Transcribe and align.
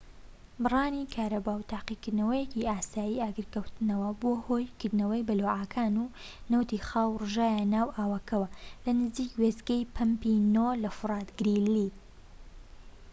بڕانی 0.63 1.05
کارەبا 1.15 1.53
و 1.57 1.67
تاقیکردنەوەیەکی 1.73 2.67
ئاسایی 2.71 3.21
ئاگرکەوتنەوە 3.23 4.09
بووە 4.19 4.37
هۆی 4.47 4.73
کردنەوەی 4.79 5.25
بەلوعەکان 5.27 5.93
و 6.03 6.13
نەوتی 6.51 6.83
خاو 6.87 7.09
ڕژایە 7.21 7.63
ناو 7.75 7.87
ئاوەکەوە 7.97 8.47
لە 8.85 8.91
نزیک 8.99 9.31
وێستگەی 9.41 9.89
پەمپی 9.95 10.35
٩ 10.55 10.65
لە 10.83 10.89
فۆرت 10.97 11.29
گریلی 11.39 11.89